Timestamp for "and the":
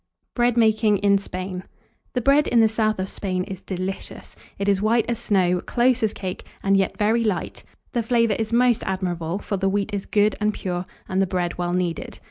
11.07-11.27